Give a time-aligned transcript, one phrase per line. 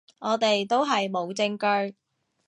[0.17, 1.55] 我哋都係冇證
[1.89, 1.95] 據